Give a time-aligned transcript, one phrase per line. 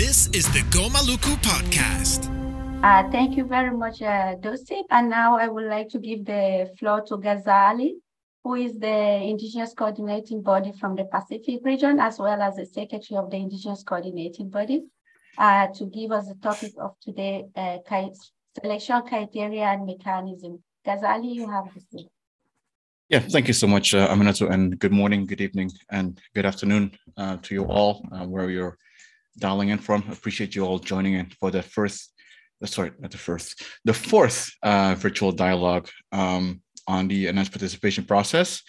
[0.00, 2.20] This is the Gomaluku Podcast.
[2.82, 4.84] Uh, thank you very much, uh, Docip.
[4.88, 7.90] And now I would like to give the floor to Ghazali,
[8.42, 8.98] who is the
[9.30, 13.82] Indigenous Coordinating Body from the Pacific region, as well as the Secretary of the Indigenous
[13.82, 14.84] Coordinating Body,
[15.36, 17.76] uh, to give us the topic of today, uh,
[18.58, 20.62] selection criteria and mechanism.
[20.86, 22.06] Ghazali, you have the floor.
[23.10, 26.92] Yeah, thank you so much, uh, Aminatou, and good morning, good evening, and good afternoon
[27.18, 28.78] uh, to you all, uh, where you're
[29.40, 30.04] dialing in from.
[30.10, 32.12] Appreciate you all joining in for the first,
[32.62, 38.04] uh, sorry, not the first, the fourth uh, virtual dialogue um, on the enhanced participation
[38.04, 38.62] process.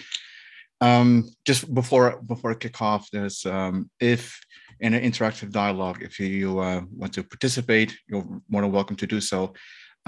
[0.79, 4.39] Um, just before before I kick off, there's um, if
[4.79, 9.07] in an interactive dialogue, if you uh, want to participate, you're more than welcome to
[9.07, 9.53] do so.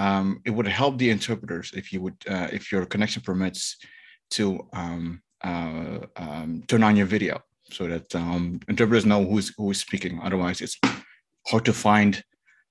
[0.00, 3.76] Um, it would help the interpreters if you would, uh, if your connection permits,
[4.30, 9.70] to um, uh, um, turn on your video so that um, interpreters know who's who
[9.70, 10.20] is speaking.
[10.22, 10.78] Otherwise, it's
[11.46, 12.22] hard to find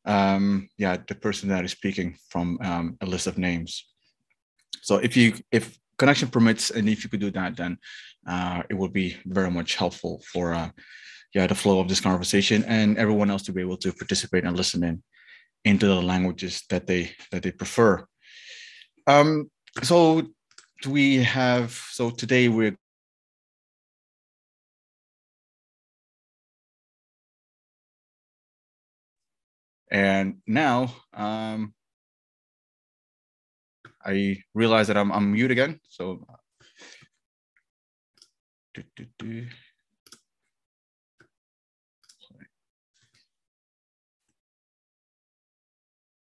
[0.06, 3.86] um, yeah the person that is speaking from um, a list of names.
[4.82, 7.78] So if you if connection permits and if you could do that, then
[8.28, 10.70] uh, it would be very much helpful for uh,
[11.34, 14.58] yeah the flow of this conversation and everyone else to be able to participate and
[14.58, 15.04] listen in
[15.66, 18.06] into the languages that they that they prefer.
[19.08, 19.50] Um,
[19.82, 20.24] so
[20.88, 22.78] we have, so today we're
[29.92, 31.74] And now um,
[34.04, 35.80] I realize that I'm, I'm mute again.
[35.90, 36.26] So
[38.74, 39.46] do, do, do.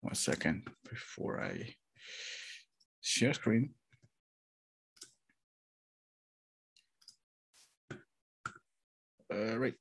[0.01, 1.75] One second before I
[3.01, 3.69] share screen.
[9.33, 9.73] Uh, right.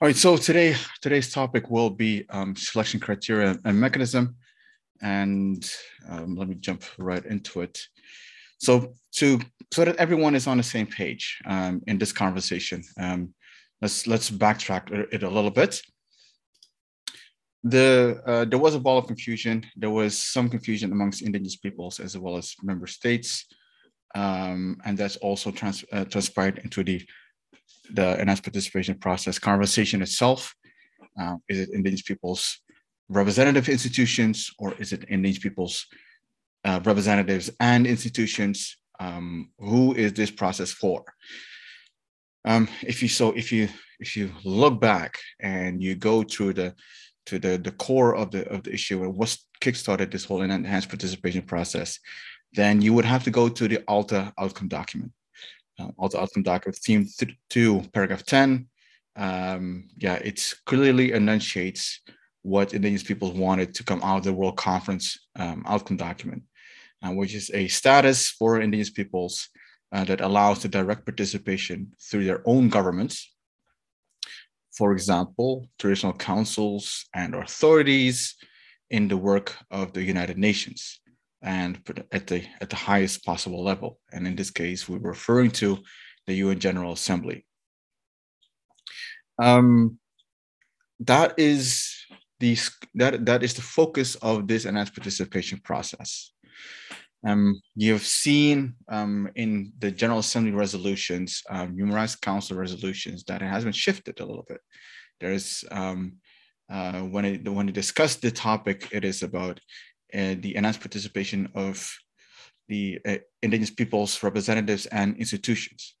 [0.00, 4.36] All right, so today today's topic will be um, selection criteria and mechanism,
[5.02, 5.68] and
[6.08, 7.80] um, let me jump right into it.
[8.58, 9.40] So to
[9.72, 13.34] so that everyone is on the same page um, in this conversation, um,
[13.82, 15.82] let's let's backtrack it a little bit.
[17.64, 19.66] The uh, there was a ball of confusion.
[19.76, 23.46] There was some confusion amongst indigenous peoples as well as member states
[24.14, 27.06] um, and that's also trans, uh, transpired into the
[27.92, 30.54] the enhanced participation process conversation itself.
[31.20, 32.60] Uh, is it indigenous people's
[33.08, 35.86] representative institutions or is it indigenous people's
[36.64, 38.76] uh, representatives and institutions?
[39.00, 41.04] Um, who is this process for?
[42.44, 43.68] Um, if you so if you
[44.00, 46.74] if you look back and you go through the
[47.26, 50.88] to the the core of the of the issue and what kickstarted this whole enhanced
[50.88, 51.98] participation process,
[52.54, 55.12] then you would have to go to the ALTA outcome document.
[55.78, 58.66] Uh, ALTA outcome document, theme th- 2, paragraph 10.
[59.16, 62.00] Um, yeah, it clearly enunciates
[62.42, 66.42] what indigenous peoples wanted to come out of the World Conference um, outcome document,
[67.02, 69.48] uh, which is a status for indigenous peoples
[69.92, 73.32] uh, that allows the direct participation through their own governments.
[74.76, 78.36] For example, traditional councils and authorities
[78.90, 81.00] in the work of the United Nations
[81.42, 81.78] and
[82.12, 83.98] at the at the highest possible level.
[84.12, 85.78] And in this case, we're referring to
[86.26, 87.46] the UN General Assembly.
[89.40, 89.98] Um,
[91.00, 91.94] that is
[92.40, 92.56] the
[92.94, 96.32] that that is the focus of this enhanced participation process.
[97.26, 103.42] Um, you've seen um, in the General Assembly resolutions, um, Human Rights Council resolutions, that
[103.42, 104.60] it has been shifted a little bit.
[105.20, 106.14] There's um,
[106.70, 109.60] uh, when it when it discussed the topic, it is about
[110.12, 111.90] the enhanced participation of
[112.68, 115.94] the uh, indigenous peoples representatives and institutions.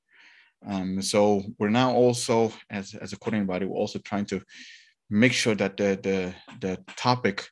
[0.66, 4.42] Um, so we're now also, as, as a coordinating body, we're also trying to
[5.08, 7.48] make sure that the, the, the topic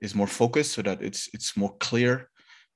[0.00, 2.28] is more focused so that it's, it's more clear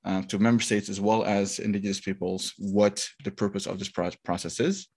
[0.03, 4.59] uh, to member states as well as indigenous peoples what the purpose of this process
[4.59, 4.87] is.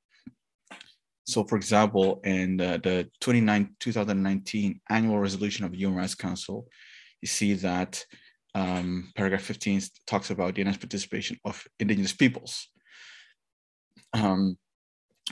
[1.27, 6.67] So for example, in the, the 29, 2019 annual resolution of the Human Rights Council,
[7.21, 8.03] you see that
[8.59, 12.69] um, paragraph 15 talks about the enhanced participation of indigenous peoples.
[14.13, 14.59] Um,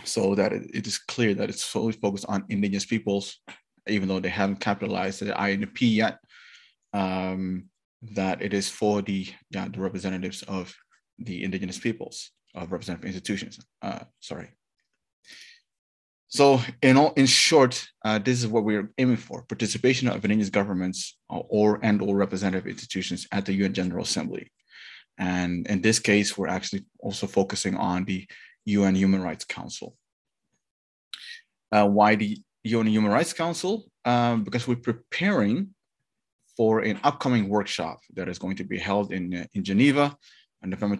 [0.04, 3.40] so that it, it is clear that it's solely focused on indigenous peoples,
[3.88, 6.18] even though they haven't capitalized the I and the P yet,
[6.92, 7.64] um,
[8.14, 10.72] that it is for the, yeah, the representatives of
[11.18, 14.50] the indigenous peoples, of representative institutions, uh, sorry.
[16.28, 20.50] So in all, in short, uh, this is what we're aiming for: participation of indigenous
[20.50, 24.50] governments or and or representative institutions at the UN General Assembly.
[25.18, 28.26] And in this case, we're actually also focusing on the
[28.66, 29.96] UN Human Rights Council.
[31.72, 35.74] Uh, why the UN Human Rights Council um, because we're preparing
[36.56, 40.16] for an upcoming workshop that is going to be held in, uh, in Geneva
[40.62, 40.96] on November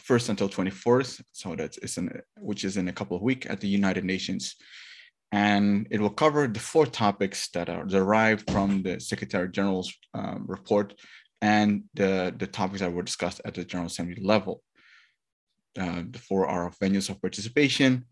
[0.00, 1.22] 21st until 24th.
[1.32, 4.56] So that's it's in, which is in a couple of weeks at the United Nations.
[5.30, 10.44] And it will cover the four topics that are derived from the Secretary General's um,
[10.46, 10.94] report
[11.40, 14.62] and the, the topics that were discussed at the General Assembly level.
[15.78, 18.04] Uh, the four are venues of participation,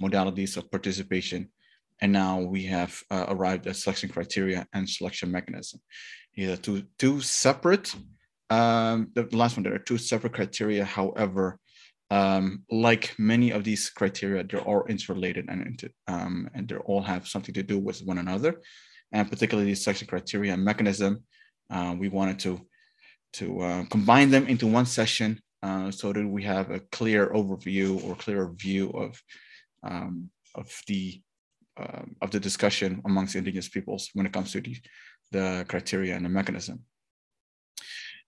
[0.00, 1.48] modalities of participation,
[2.00, 5.80] and now we have uh, arrived at selection criteria and selection mechanism.
[6.34, 7.92] These are two, two separate,
[8.50, 10.84] um, the last one, there are two separate criteria.
[10.84, 11.58] However,
[12.10, 17.28] um, like many of these criteria, they're all interrelated and, um, and they all have
[17.28, 18.60] something to do with one another.
[19.12, 21.24] And particularly the selection criteria and mechanism,
[21.70, 22.60] uh, we wanted to,
[23.34, 28.02] to uh, combine them into one session uh, so that we have a clear overview
[28.04, 29.22] or clearer view of,
[29.82, 31.20] um, of the
[31.78, 34.76] uh, of the discussion amongst indigenous peoples when it comes to the,
[35.30, 36.80] the criteria and the mechanism.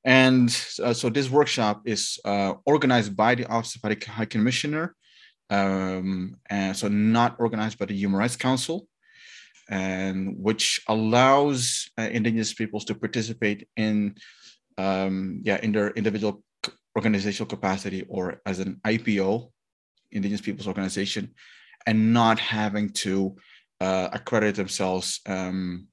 [0.04, 0.48] And
[0.82, 4.94] uh, so this workshop is uh, organized by the Office of the High Commissioner,
[5.50, 8.86] um, and so not organized by the Human Rights Council,
[9.68, 14.14] and which allows uh, indigenous peoples to participate in,
[14.78, 16.42] um, yeah, in their individual
[16.96, 19.50] organizational capacity or as an IPO,
[20.12, 21.34] Indigenous Peoples Organization,
[21.86, 23.36] and not having to
[23.80, 25.86] uh, accredit themselves um,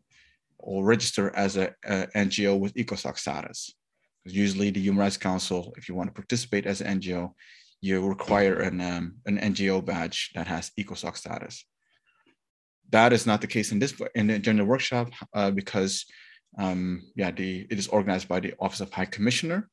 [0.59, 3.74] or register as a, a, NGO with ECOSOC status.
[4.27, 7.31] Usually, the Human Rights Council, if you want to participate as an NGO,
[7.81, 11.65] you require an, um, an NGO badge that has ECOSOC status.
[12.89, 16.06] That is not the case in this in the general workshop uh, because,
[16.57, 19.69] um, yeah, the, it is organized by the Office of High Commissioner,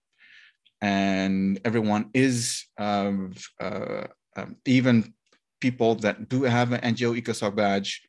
[0.83, 5.15] and everyone is um, uh, um, even
[5.61, 8.03] people that do have an NGO ECOSOC badge,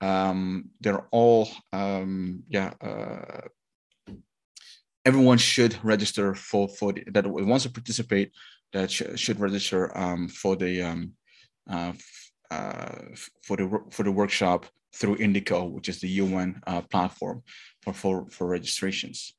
[0.00, 3.42] um, they're all, um, yeah, uh,
[5.04, 8.32] everyone should register for, for the, that wants to participate,
[8.72, 11.12] that sh should register um, for the, um,
[11.70, 11.92] uh,
[12.50, 12.96] uh,
[13.42, 17.42] for the, for the workshop through Indico, which is the UN uh, platform
[17.82, 19.34] for, for, for registrations.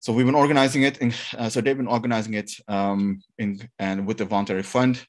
[0.00, 4.06] So we've been organizing it, in, uh, so they've been organizing it um, in, and
[4.06, 5.04] with the voluntary fund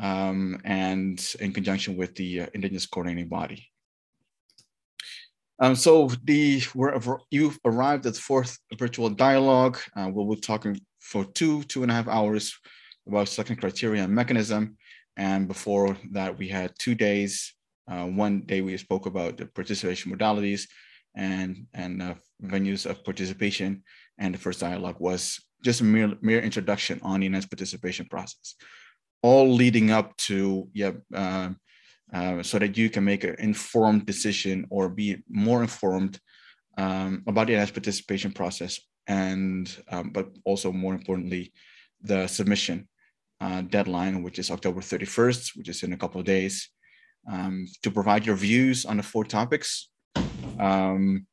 [0.00, 3.70] um, and in conjunction with the uh, Indigenous Coordinating Body.
[5.60, 6.62] Um, so the
[7.30, 9.78] you've arrived at the fourth virtual dialogue.
[9.96, 12.58] Uh, we'll be talking for two, two and a half hours
[13.06, 14.76] about second criteria and mechanism.
[15.16, 17.54] And before that, we had two days.
[17.88, 20.66] Uh, one day we spoke about the participation modalities
[21.14, 23.84] and, and uh, venues of participation.
[24.18, 28.56] And the first dialogue was just a mere, mere introduction on the UNES participation process
[29.24, 30.92] all leading up to yeah
[32.12, 36.18] uh, so that you can make an informed decision or be more informed
[36.76, 41.52] um, about the enhanced participation process and um, but also more importantly
[42.02, 42.88] the submission
[43.40, 46.70] uh, deadline which is October 31st which is in a couple of days
[47.30, 49.90] um, to provide your views on the four topics
[50.58, 51.26] um,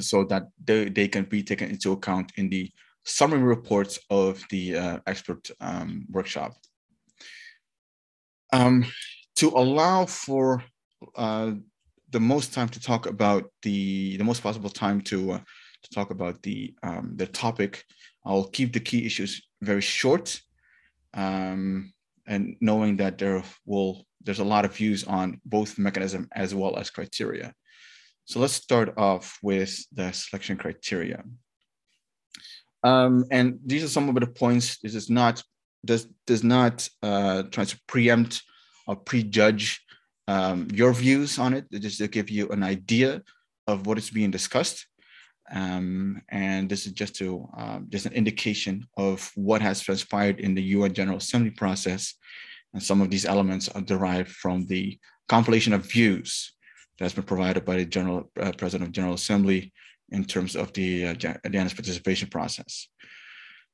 [0.00, 2.70] so that they, they can be taken into account in the
[3.04, 6.52] summary reports of the uh, expert um, workshop.
[8.52, 8.86] Um,
[9.36, 10.62] to allow for
[11.16, 11.52] uh,
[12.10, 15.38] the most time to talk about the, the most possible time to, uh,
[15.82, 17.84] to talk about the, um, the topic,
[18.24, 20.40] I'll keep the key issues very short
[21.14, 21.92] um,
[22.26, 26.78] and knowing that there will, there's a lot of views on both mechanism as well
[26.78, 27.52] as criteria.
[28.24, 31.22] So let's start off with the selection criteria.
[32.82, 34.78] Um, and these are some of the points.
[34.78, 35.42] This is not
[35.84, 38.42] does does not uh, try to preempt
[38.86, 39.80] or prejudge
[40.28, 41.70] um, your views on it.
[41.70, 43.22] Just to give you an idea
[43.66, 44.86] of what is being discussed.
[45.52, 50.54] Um, and this is just to um, just an indication of what has transpired in
[50.54, 52.14] the UN General Assembly process.
[52.72, 54.98] And some of these elements are derived from the
[55.28, 56.54] compilation of views
[56.98, 59.72] that's been provided by the General uh, President of General Assembly
[60.10, 61.14] in terms of the uh,
[61.44, 62.88] participation process.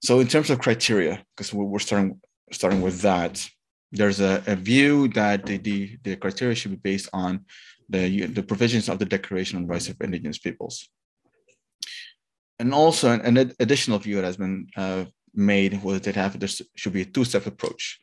[0.02, 2.20] So in terms of criteria, because we're starting
[2.52, 3.46] starting with that,
[3.92, 7.44] there's a, a view that the, the, the, criteria should be based on
[7.88, 10.88] the, the provisions of the Declaration on Rights of Indigenous Peoples.
[12.58, 16.48] And also an, an additional view that has been uh, made was that have, there
[16.76, 18.00] should be a two-step approach.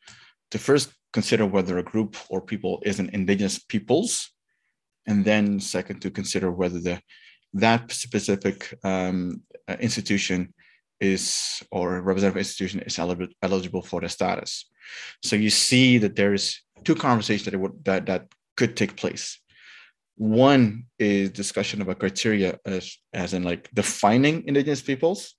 [0.52, 4.32] To first consider whether a group or people is an indigenous peoples,
[5.06, 7.02] and then second to consider whether the
[7.54, 10.54] that specific um, uh, institution
[11.00, 13.00] is or representative institution is
[13.42, 14.70] eligible for the status.
[15.24, 19.40] So you see that there's two conversations that would, that that could take place.
[20.16, 25.36] One is discussion about criteria as, as in like defining indigenous peoples.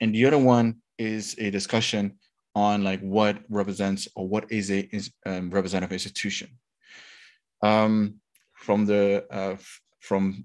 [0.00, 2.18] And the other one is a discussion
[2.54, 4.88] on like what represents or what is a
[5.24, 6.48] um, representative institution.
[7.62, 8.20] Um,
[8.54, 9.56] from the uh,
[10.00, 10.44] from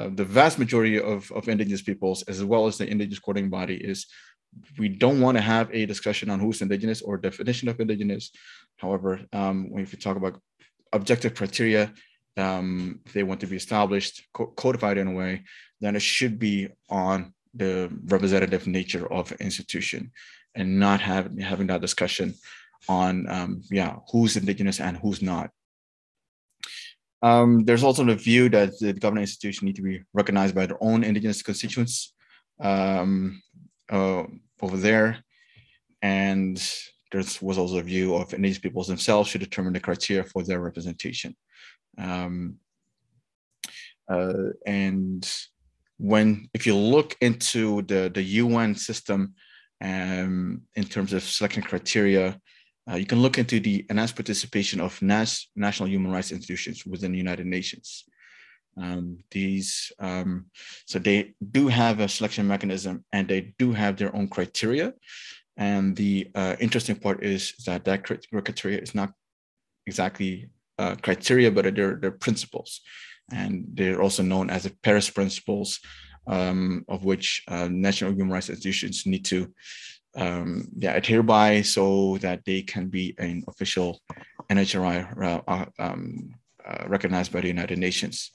[0.00, 3.76] uh, the vast majority of, of indigenous peoples, as well as the indigenous coordinating body,
[3.76, 4.06] is
[4.78, 8.30] we don't want to have a discussion on who's indigenous or definition of indigenous.
[8.76, 10.40] However, um, when you talk about
[10.92, 11.92] objective criteria,
[12.36, 15.44] um, they want to be established, co- codified in a way,
[15.80, 20.10] then it should be on the representative nature of institution
[20.54, 22.34] and not have, having that discussion
[22.88, 25.50] on um, yeah who's indigenous and who's not
[27.22, 30.82] um, there's also the view that the governing institutions need to be recognized by their
[30.82, 32.14] own indigenous constituents
[32.60, 33.42] um,
[33.90, 34.24] uh,
[34.62, 35.22] over there.
[36.02, 36.56] And
[37.12, 40.60] there was also a view of indigenous peoples themselves should determine the criteria for their
[40.60, 41.36] representation.
[41.98, 42.56] Um,
[44.08, 45.30] uh, and
[45.98, 49.34] when, if you look into the, the UN system
[49.82, 52.40] um, in terms of selection criteria,
[52.90, 57.12] uh, you can look into the enhanced participation of nas- national human rights institutions within
[57.12, 58.04] the United Nations.
[58.76, 60.46] Um, these, um,
[60.86, 64.94] so they do have a selection mechanism and they do have their own criteria.
[65.56, 69.12] And the uh, interesting part is that that criteria is not
[69.86, 72.80] exactly uh, criteria, but they're, they're principles.
[73.32, 75.80] And they're also known as the Paris principles,
[76.26, 79.52] um, of which uh, national human rights institutions need to
[80.16, 84.00] um, yeah, adhere by so that they can be an official
[84.50, 86.34] NHRI uh, uh, um,
[86.66, 88.32] uh, recognized by the United Nations.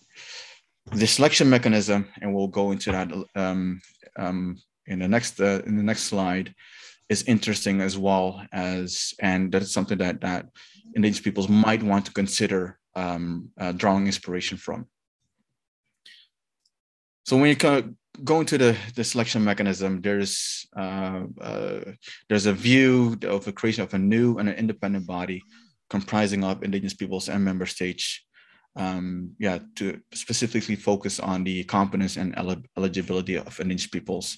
[0.92, 3.82] The selection mechanism, and we'll go into that um,
[4.18, 6.54] um, in the next uh, in the next slide,
[7.10, 10.46] is interesting as well as, and that is something that that
[10.94, 14.88] indigenous peoples might want to consider um, uh, drawing inspiration from.
[17.26, 17.56] So when you
[18.24, 21.80] go to the, the selection mechanism, there's uh, uh,
[22.30, 25.42] there's a view of the creation of a new and an independent body
[25.90, 28.22] comprising of indigenous peoples and member states.
[28.78, 32.38] Um, yeah, to specifically focus on the competence and
[32.78, 34.38] eligibility of indigenous peoples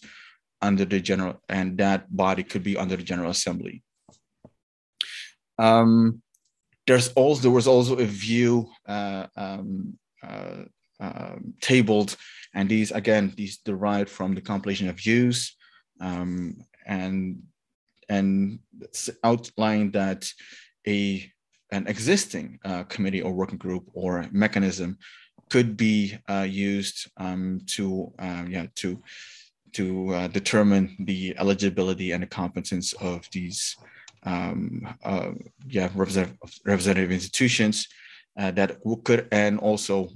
[0.62, 3.84] under the general, and that body could be under the General Assembly.
[5.58, 6.22] Um,
[6.86, 10.64] there's also there was also a view uh, um, uh,
[11.00, 12.16] um, tabled.
[12.54, 15.56] And these, again, these derived from the compilation of views
[16.02, 17.44] um, and,
[18.10, 18.60] and
[19.24, 20.32] outline that
[20.88, 21.30] a,
[21.72, 24.98] an existing uh, committee or working group or mechanism
[25.50, 29.02] could be uh, used um, to, uh, yeah, to,
[29.74, 33.76] to uh, determine the eligibility and the competence of these
[34.24, 35.32] um, uh,
[35.68, 37.88] yeah, representative, representative institutions
[38.38, 40.10] uh, that could and also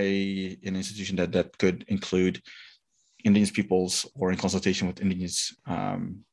[0.00, 2.42] a an institution that that could include
[3.24, 6.24] indigenous peoples or in consultation with indigenous um,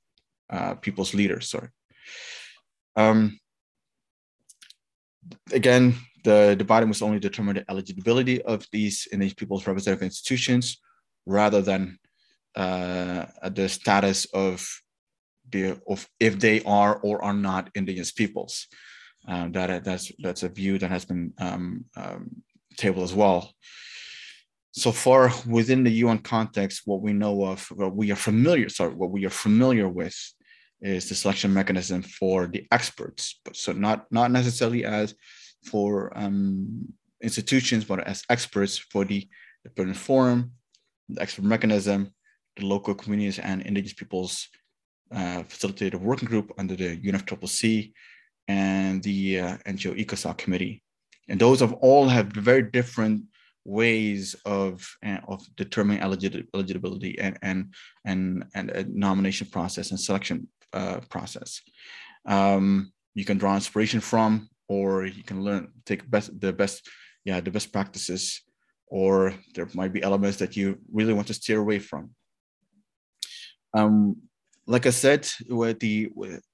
[0.49, 1.49] uh, peoples leaders.
[1.49, 1.69] Sorry.
[2.95, 3.39] Um,
[5.51, 10.81] again, the, the body must only determine the eligibility of these indigenous peoples representative institutions
[11.25, 11.99] rather than
[12.55, 14.67] uh, the status of
[15.49, 18.67] the of if they are or are not indigenous peoples.
[19.27, 22.43] Um, that that's that's a view that has been um, um,
[22.77, 23.51] table as well.
[24.71, 28.93] So far within the UN context, what we know of, what we are familiar, sorry,
[28.93, 30.15] what we are familiar with
[30.81, 35.15] is the selection mechanism for the experts, so not not necessarily as
[35.65, 36.85] for um,
[37.21, 39.27] institutions, but as experts for the
[39.65, 40.51] independent forum,
[41.09, 42.13] the expert mechanism,
[42.57, 44.47] the local communities and indigenous peoples
[45.11, 47.93] uh, facilitated working group under the UNFCCC
[48.47, 50.83] and the uh, NGO ECOSOC committee
[51.27, 53.23] and those of all have very different
[53.65, 57.73] ways of uh, of determining eligibility and and
[58.05, 61.61] and and a nomination process and selection uh, process.
[62.25, 66.87] Um, you can draw inspiration from, or you can learn take best the best
[67.25, 68.41] yeah the best practices,
[68.87, 72.11] or there might be elements that you really want to steer away from.
[73.73, 74.15] Um,
[74.65, 76.09] like I said, with the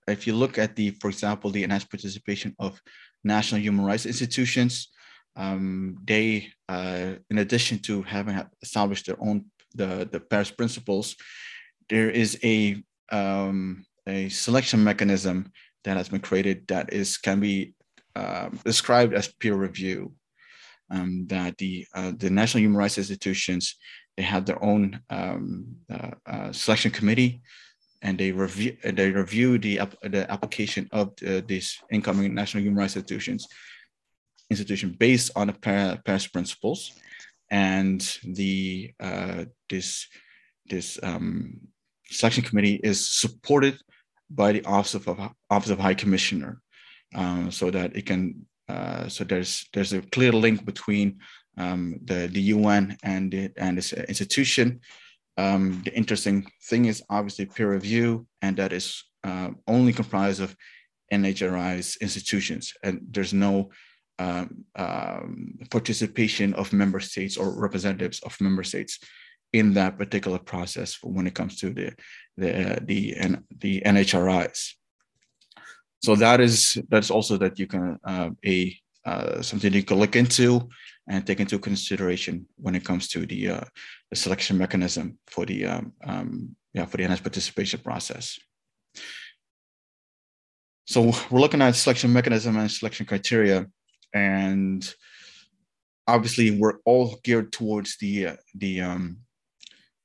[0.08, 2.80] if you look at the, for example, the enhanced participation of
[3.24, 4.90] national human rights institutions.
[5.36, 11.16] Um, they, uh, in addition to having established their own the, the Paris principles,
[11.90, 15.52] there is a um, a selection mechanism
[15.84, 17.74] that has been created that is can be
[18.16, 20.14] uh, described as peer review.
[20.92, 23.76] Um, that the uh, the national human rights institutions
[24.18, 27.42] they have their own um, uh, uh, selection committee
[28.04, 32.96] and they review they review the the application of the, these incoming national human rights
[32.96, 33.48] institutions,
[34.52, 35.54] institution based on the
[36.06, 36.92] Paris principles,
[37.50, 40.08] and the uh, this
[40.66, 41.62] this um,
[42.06, 43.80] selection committee is supported
[44.30, 45.20] by the Office of
[45.50, 46.62] Office of High Commissioner,
[47.16, 48.46] um, so that it can.
[48.68, 51.20] Uh, so there's there's a clear link between
[51.58, 54.82] um, the the UN and the, and this institution.
[55.38, 60.56] Um, the interesting thing is obviously peer review, and that is uh, only comprised of
[61.12, 63.70] NHRI's institutions, and there's no
[64.20, 69.00] um, um, participation of member states or representatives of member states
[69.54, 71.94] in that particular process when it comes to the
[72.38, 74.74] the the the NHRIs.
[76.04, 80.16] So that is that's also that you can uh, a uh, something you can look
[80.16, 80.70] into
[81.08, 83.62] and take into consideration when it comes to the, uh,
[84.16, 88.40] selection mechanism for the um, um, yeah for the enhanced participation process.
[90.86, 93.68] So we're looking at selection mechanism and selection criteria,
[94.14, 94.94] and
[96.08, 99.18] obviously we're all geared towards the uh, the um,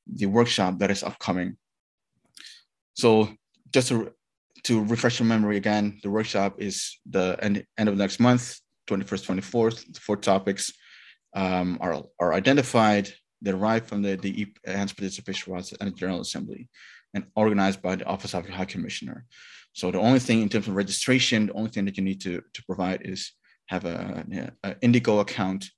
[0.07, 1.57] the workshop that is upcoming.
[2.95, 3.29] So
[3.73, 4.13] just to
[4.65, 9.41] to refresh your memory again, the workshop is the end, end of next month, 21st,
[9.41, 9.95] 24th.
[9.95, 10.73] The four topics
[11.35, 13.13] um, are, are identified,
[13.43, 16.69] derived from the, the enhanced participation rights and the General Assembly
[17.15, 19.25] and organized by the Office of the High Commissioner.
[19.73, 22.43] So the only thing in terms of registration, the only thing that you need to,
[22.53, 23.33] to provide is
[23.67, 24.25] have a,
[24.65, 25.71] a Indico account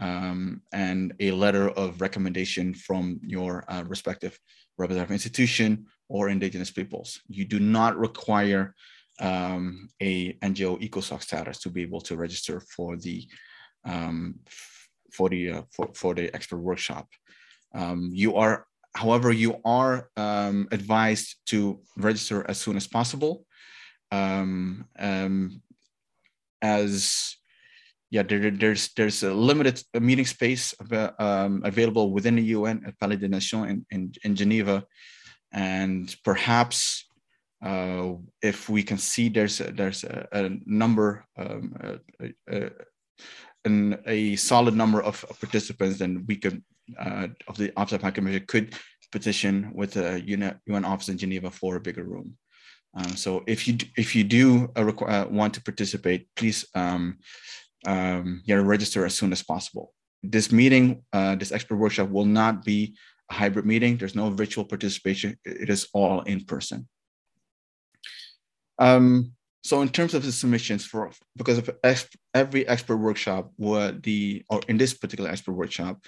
[0.00, 4.38] um, and a letter of recommendation from your uh, respective
[4.78, 7.20] representative institution or indigenous peoples.
[7.28, 8.74] You do not require
[9.20, 13.26] um, a NGO ECOSOC status to be able to register for the
[13.84, 14.36] um,
[15.12, 17.08] for the uh, for, for the expert workshop.
[17.74, 23.46] Um, you are However, you are um, advised to register as soon as possible.
[24.10, 25.62] Um, um,
[26.60, 27.36] as
[28.10, 30.74] yeah, there, there's there's a limited meeting space
[31.18, 34.84] um, available within the UN at Palais des Nations in, in, in Geneva,
[35.52, 37.06] and perhaps
[37.64, 41.74] uh, if we can see there's a, there's a, a number um,
[42.50, 42.70] a,
[43.64, 46.62] an, a solid number of participants, then we could
[46.98, 48.74] uh, of the Office of High Commissioner could
[49.12, 50.22] petition with the
[50.66, 52.36] UN office in Geneva for a bigger room.
[52.94, 57.18] Um, so if you if you do uh, uh, want to participate, please um,
[57.86, 59.94] um, yeah, register as soon as possible.
[60.22, 62.96] This meeting, uh, this expert workshop will not be
[63.30, 63.96] a hybrid meeting.
[63.96, 65.36] There's no virtual participation.
[65.44, 66.88] It is all in person.
[68.78, 71.70] Um, so in terms of the submissions for because of
[72.34, 75.98] every expert workshop, what the or in this particular expert workshop,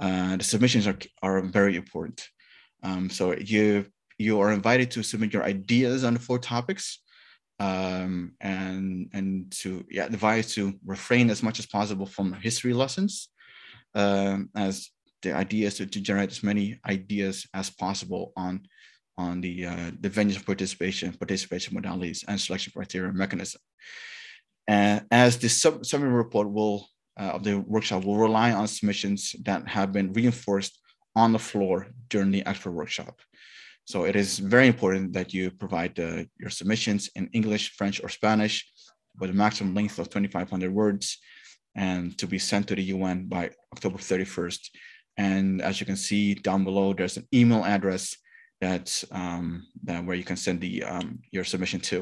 [0.00, 2.26] uh, the submissions are, are very important.
[2.82, 3.86] Um, so you
[4.18, 7.00] you are invited to submit your ideas on the four topics
[7.60, 13.28] um, and and to yeah advise to refrain as much as possible from history lessons
[13.94, 14.90] um, as
[15.22, 18.66] the idea is to, to, generate as many ideas as possible on
[19.16, 23.60] on the uh, the venues of participation, participation modalities, and selection criteria mechanism.
[24.66, 29.34] And as the sub summary report will uh, of the workshop will rely on submissions
[29.44, 30.80] that have been reinforced
[31.14, 33.20] on the floor during the expert workshop.
[33.84, 38.08] So it is very important that you provide uh, your submissions in English, French, or
[38.08, 38.66] Spanish
[39.20, 41.18] with a maximum length of 2,500 words
[41.76, 44.70] and to be sent to the UN by October 31st.
[45.16, 48.16] And as you can see down below, there's an email address
[48.64, 51.98] that's um, that where you can send the um, your submission to.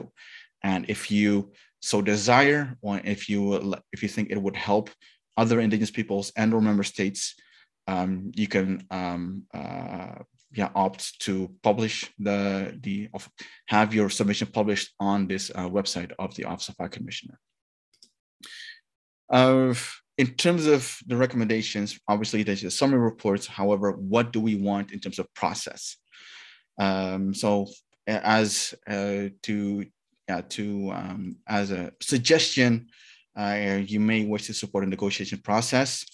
[0.62, 4.90] And if you so desire, or if you if you think it would help
[5.37, 7.35] other indigenous peoples and or member states,
[7.88, 9.22] um, you can um,
[9.53, 10.18] uh,
[10.55, 13.09] yeah opt to publish the the
[13.66, 17.38] have your submission published on this uh, website of the Office of High Commissioner.
[19.31, 19.75] Uh,
[20.18, 23.46] in terms of the recommendations, obviously there's a summary reports.
[23.46, 25.96] However, what do we want in terms of process?
[26.78, 27.66] Um, so
[28.06, 29.87] as uh, to
[30.28, 32.88] yeah, to um, as a suggestion,
[33.37, 36.04] uh, you may wish to support a negotiation process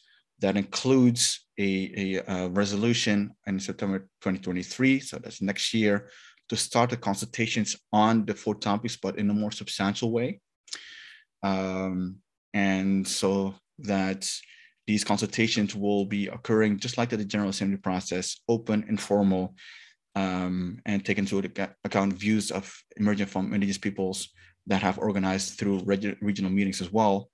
[0.40, 6.10] that includes a, a, a, resolution in September 2023, so that's next year,
[6.48, 10.40] to start the consultations on the four topics, but in a more substantial way.
[11.42, 12.16] Um,
[12.54, 14.30] and so that
[14.86, 19.54] these consultations will be occurring just like the General Assembly process, open, informal,
[20.14, 21.38] um, and take into
[21.84, 24.28] account views of emerging from indigenous peoples
[24.66, 27.30] that have organized through regional meetings as well.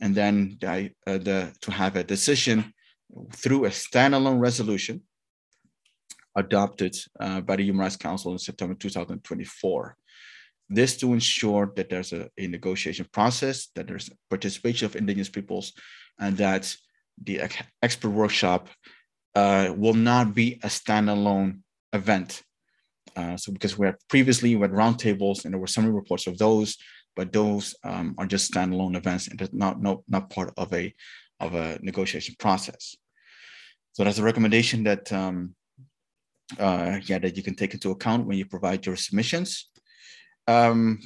[0.00, 2.72] And then the, uh, the, to have a decision
[3.32, 5.02] through a standalone resolution
[6.36, 9.96] adopted uh, by the Human Rights Council in September 2024.
[10.68, 15.72] This to ensure that there's a, a negotiation process, that there's participation of indigenous peoples,
[16.20, 16.74] and that
[17.24, 17.40] the
[17.82, 18.68] expert workshop
[19.34, 21.60] uh, will not be a standalone
[21.92, 22.42] event.
[23.16, 26.38] Uh, so because we had previously we had roundtables and there were summary reports of
[26.38, 26.76] those,
[27.16, 30.94] but those um, are just standalone events and not no, not part of a
[31.40, 32.96] of a negotiation process.
[33.92, 35.54] So that's a recommendation that um,
[36.58, 39.68] uh, yeah that you can take into account when you provide your submissions.
[40.46, 41.00] Um,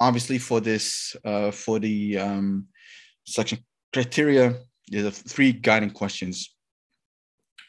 [0.00, 2.66] obviously, for this uh, for the um,
[3.24, 3.58] selection
[3.92, 4.56] criteria,
[4.88, 6.54] there's three guiding questions.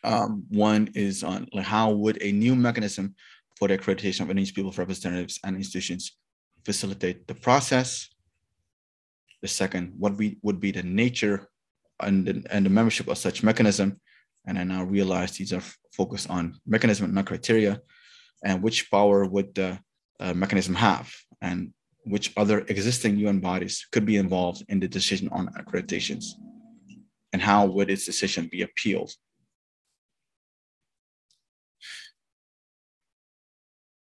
[0.03, 3.15] Um, one is on like how would a new mechanism
[3.57, 6.17] for the accreditation of indigenous people's representatives and institutions
[6.65, 8.09] facilitate the process?
[9.41, 11.47] The second, what be, would be the nature
[11.99, 13.99] and the, and the membership of such mechanism?
[14.45, 17.81] And I now realize these are focused on mechanism and not criteria.
[18.43, 19.79] And which power would the
[20.19, 21.13] uh, mechanism have?
[21.41, 21.73] And
[22.05, 26.25] which other existing UN bodies could be involved in the decision on accreditations?
[27.33, 29.11] and how would its decision be appealed?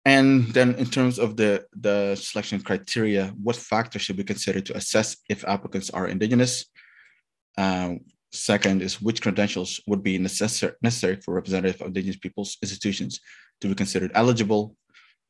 [0.07, 4.77] And then in terms of the, the selection criteria, what factors should be considered to
[4.77, 6.67] assess if applicants are indigenous?
[7.59, 7.95] Uh,
[8.33, 13.21] second is which credentials would be necessary, necessary for representative of indigenous peoples institutions
[13.61, 14.77] to be considered eligible?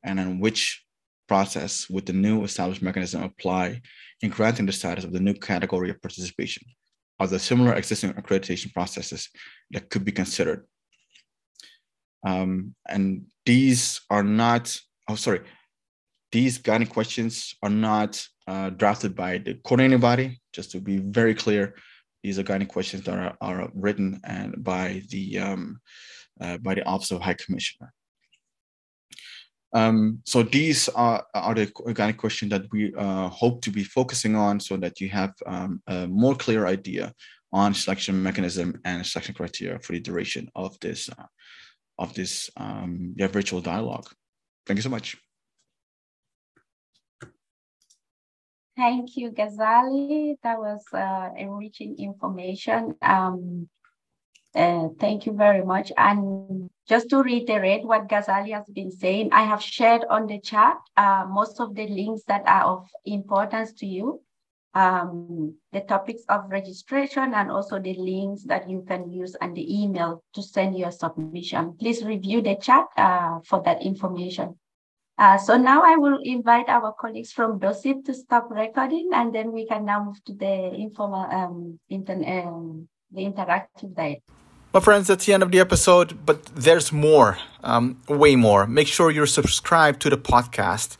[0.03, 0.85] And then which
[1.27, 3.81] process would the new established mechanism apply
[4.21, 6.63] in granting the status of the new category of participation?
[7.19, 9.29] are there similar existing accreditation processes
[9.71, 10.65] that could be considered.
[12.25, 15.41] Um, and these are not, oh, sorry,
[16.33, 21.33] these guiding questions are not uh, drafted by the coordinating body, just to be very
[21.33, 21.73] clear.
[22.23, 25.79] These are guiding questions that are, are written and by the um,
[26.41, 27.93] uh, by the Office of High Commissioner.
[29.73, 34.35] Um, so these are, are the of questions that we uh, hope to be focusing
[34.35, 37.13] on so that you have um, a more clear idea
[37.53, 41.23] on selection mechanism and selection criteria for the duration of this uh,
[41.97, 44.07] of this um, yeah, virtual dialogue.
[44.65, 45.17] Thank you so much.
[48.75, 50.35] Thank you, Ghazali.
[50.43, 52.95] That was uh, enriching information.
[53.01, 53.69] Um,
[54.53, 55.91] uh, thank you very much.
[55.97, 60.77] And just to reiterate what Ghazali has been saying, I have shared on the chat
[60.95, 64.21] uh, most of the links that are of importance to you,
[64.73, 69.65] um, the topics of registration, and also the links that you can use and the
[69.81, 71.75] email to send your submission.
[71.79, 74.55] Please review the chat uh, for that information.
[75.17, 79.51] Uh, so now I will invite our colleagues from DOCIP to stop recording, and then
[79.51, 84.21] we can now move to the informal, um, inter um, the interactive diet.
[84.73, 88.67] Well, friends, that's the end of the episode, but there's more, um, way more.
[88.67, 90.97] Make sure you're subscribed to the podcast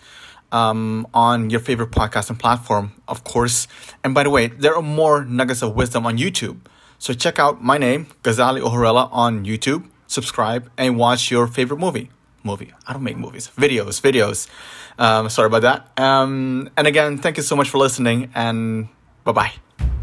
[0.52, 3.68] um, on your favorite podcasting platform, of course.
[4.04, 6.60] And by the way, there are more nuggets of wisdom on YouTube.
[7.00, 9.88] So check out my name, Ghazali Ohorella, on YouTube.
[10.08, 12.10] Subscribe and watch your favorite movie.
[12.44, 12.74] Movie.
[12.88, 13.52] I don't make movies.
[13.58, 14.02] Videos.
[14.02, 14.48] Videos.
[14.98, 16.00] Um, sorry about that.
[16.02, 18.88] Um, and again, thank you so much for listening, and
[19.24, 19.97] bye bye.